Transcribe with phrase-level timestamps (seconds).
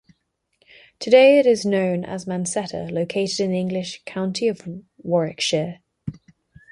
[0.99, 4.59] Today it is known as Mancetter, located in the English county of
[4.97, 5.81] Warwickshire.